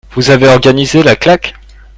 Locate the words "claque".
1.15-1.53